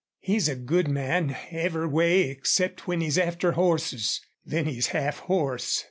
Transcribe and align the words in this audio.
He's 0.19 0.49
a 0.49 0.55
good 0.55 0.87
man 0.87 1.37
every 1.51 1.87
way 1.87 2.21
except 2.31 2.87
when 2.87 3.01
he's 3.01 3.19
after 3.19 3.51
horses. 3.51 4.19
Then 4.43 4.65
he's 4.65 4.87
half 4.87 5.19
horse. 5.19 5.79